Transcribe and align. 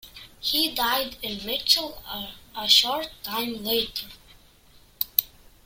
He 0.39 0.73
died 0.73 1.17
in 1.21 1.45
Mitchell, 1.45 2.01
a 2.55 2.67
short 2.67 3.11
time 3.21 3.63
later. 3.63 4.07